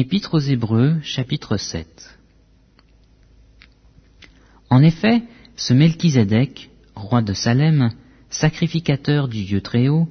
[0.00, 2.16] Épître aux Hébreux, chapitre 7
[4.70, 5.24] En effet,
[5.56, 7.90] ce Melchizedek, roi de Salem,
[8.30, 10.08] sacrificateur du Dieu Très-Haut,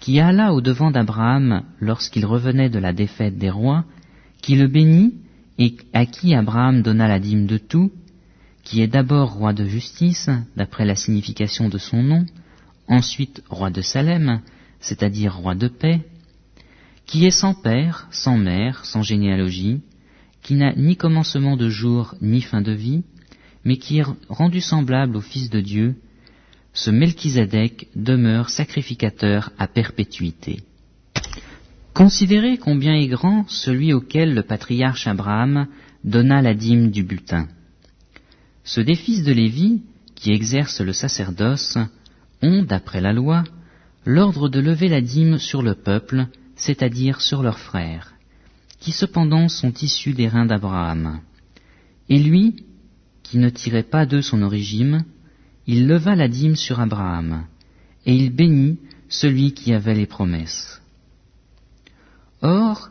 [0.00, 3.84] qui alla au devant d'Abraham lorsqu'il revenait de la défaite des rois,
[4.42, 5.14] qui le bénit
[5.58, 7.92] et à qui Abraham donna la dîme de tout,
[8.64, 12.26] qui est d'abord roi de justice, d'après la signification de son nom,
[12.88, 14.40] ensuite roi de Salem,
[14.80, 16.00] c'est-à-dire roi de paix,
[17.10, 19.80] qui est sans père, sans mère, sans généalogie,
[20.42, 23.02] qui n'a ni commencement de jour ni fin de vie,
[23.64, 25.96] mais qui est rendu semblable au Fils de Dieu,
[26.72, 30.62] ce Melchizedek demeure sacrificateur à perpétuité.
[31.94, 35.66] Considérez combien est grand celui auquel le patriarche Abraham
[36.04, 37.48] donna la dîme du butin.
[38.62, 39.82] Ceux des fils de Lévi,
[40.14, 41.76] qui exercent le sacerdoce,
[42.40, 43.42] ont, d'après la loi,
[44.06, 46.28] l'ordre de lever la dîme sur le peuple,
[46.60, 48.14] c'est-à-dire sur leurs frères,
[48.78, 51.20] qui cependant sont issus des reins d'Abraham.
[52.08, 52.64] Et lui,
[53.22, 55.04] qui ne tirait pas d'eux son origine,
[55.66, 57.46] il leva la dîme sur Abraham,
[58.04, 60.82] et il bénit celui qui avait les promesses.
[62.42, 62.90] Or,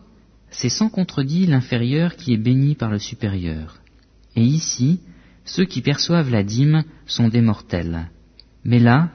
[0.50, 3.80] c'est sans contredit l'inférieur qui est béni par le supérieur.
[4.36, 5.00] Et ici,
[5.46, 8.10] ceux qui perçoivent la dîme sont des mortels.
[8.64, 9.12] Mais là,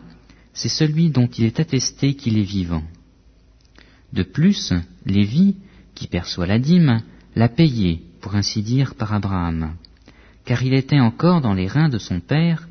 [0.53, 2.84] c'est celui dont il est attesté qu'il est vivant.
[4.15, 4.73] De plus,
[5.05, 5.57] Lévi,
[5.97, 7.03] qui perçoit la dîme,
[7.34, 9.75] l'a payé, pour ainsi dire, par Abraham,
[10.45, 12.69] car il était encore dans les reins de son père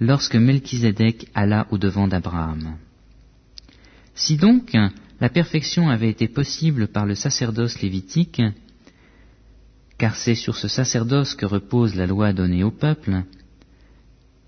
[0.00, 2.76] lorsque Melchizedek alla au devant d'Abraham.
[4.14, 4.74] Si donc
[5.20, 8.40] la perfection avait été possible par le sacerdoce lévitique,
[9.98, 13.22] car c'est sur ce sacerdoce que repose la loi donnée au peuple,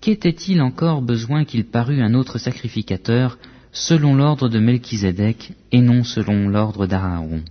[0.01, 3.37] qu'était-il encore besoin qu'il parût un autre sacrificateur
[3.79, 7.43] selon l'ordre de Melchizedek et non selon l'ordre d'Aaron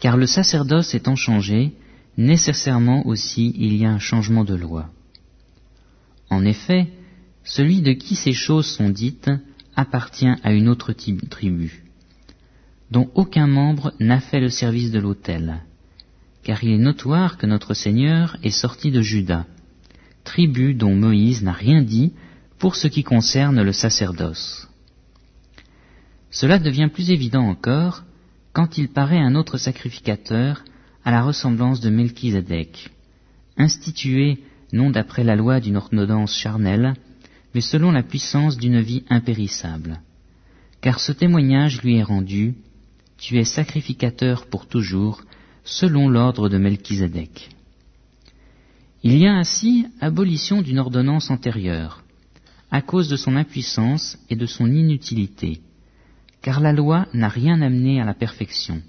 [0.00, 1.74] Car le sacerdoce étant changé,
[2.16, 4.88] nécessairement aussi il y a un changement de loi.
[6.30, 6.88] En effet,
[7.44, 9.30] celui de qui ces choses sont dites
[9.76, 11.84] appartient à une autre tribu,
[12.90, 15.62] dont aucun membre n'a fait le service de l'autel,
[16.42, 19.44] car il est notoire que notre Seigneur est sorti de Juda,
[20.24, 22.14] tribu dont Moïse n'a rien dit
[22.58, 24.68] pour ce qui concerne le sacerdoce.
[26.30, 28.04] Cela devient plus évident encore
[28.52, 30.64] quand il paraît un autre sacrificateur
[31.04, 32.90] à la ressemblance de Melchizedek,
[33.56, 34.38] institué
[34.72, 36.94] non d'après la loi d'une ordonnance charnelle,
[37.54, 40.00] mais selon la puissance d'une vie impérissable.
[40.80, 42.54] Car ce témoignage lui est rendu,
[43.18, 45.22] tu es sacrificateur pour toujours,
[45.64, 47.50] selon l'ordre de Melchizedek.
[49.02, 52.02] Il y a ainsi abolition d'une ordonnance antérieure,
[52.70, 55.60] à cause de son impuissance et de son inutilité,
[56.42, 58.82] car la loi n'a rien amené à la perfection,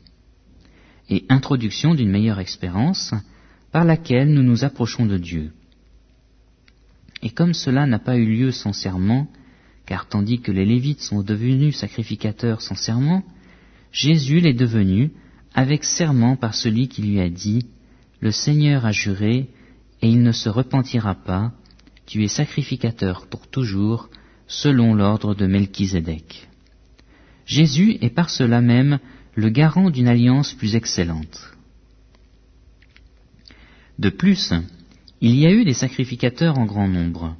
[1.10, 3.14] et introduction d'une meilleure expérience,
[3.72, 5.52] par laquelle nous nous approchons de Dieu.
[7.22, 9.28] Et comme cela n'a pas eu lieu sans serment,
[9.86, 13.24] car tandis que les Lévites sont devenus sacrificateurs sans serment,
[13.92, 15.12] Jésus l'est devenu
[15.54, 17.66] avec serment par celui qui lui a dit,
[18.20, 19.50] Le Seigneur a juré,
[20.02, 21.54] et il ne se repentira pas,
[22.08, 24.10] tu es sacrificateur pour toujours,
[24.48, 26.48] selon l'ordre de Melchizedek.
[27.46, 29.00] Jésus est par cela même
[29.36, 31.54] le garant d'une alliance plus excellente.
[34.00, 34.54] De plus,
[35.22, 37.36] il y a eu des sacrificateurs en grand nombre,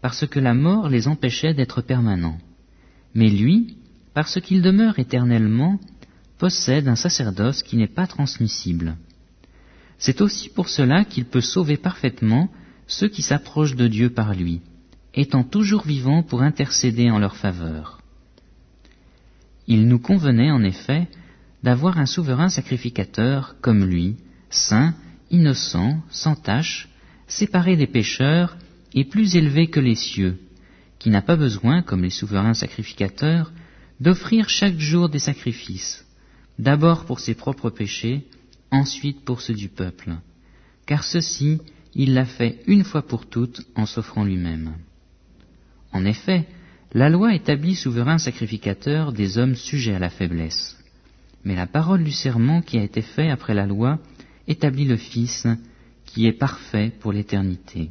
[0.00, 2.38] parce que la mort les empêchait d'être permanents.
[3.14, 3.76] Mais lui,
[4.14, 5.78] parce qu'il demeure éternellement,
[6.38, 8.96] possède un sacerdoce qui n'est pas transmissible.
[9.98, 12.50] C'est aussi pour cela qu'il peut sauver parfaitement
[12.92, 14.60] ceux qui s'approchent de Dieu par lui,
[15.14, 18.00] étant toujours vivant pour intercéder en leur faveur.
[19.66, 21.08] Il nous convenait en effet
[21.62, 24.16] d'avoir un souverain sacrificateur comme lui,
[24.50, 24.94] saint,
[25.30, 26.88] innocent, sans tache,
[27.26, 28.56] séparé des pécheurs
[28.94, 30.38] et plus élevé que les cieux,
[30.98, 33.52] qui n'a pas besoin, comme les souverains sacrificateurs,
[34.00, 36.04] d'offrir chaque jour des sacrifices,
[36.58, 38.26] d'abord pour ses propres péchés,
[38.70, 40.16] ensuite pour ceux du peuple,
[40.84, 41.60] car ceci
[41.94, 44.74] il l'a fait une fois pour toutes en s'offrant lui-même.
[45.92, 46.46] En effet,
[46.92, 50.78] la loi établit souverain sacrificateur des hommes sujets à la faiblesse,
[51.44, 53.98] mais la parole du serment qui a été fait après la loi
[54.46, 55.46] établit le Fils
[56.04, 57.90] qui est parfait pour l'éternité.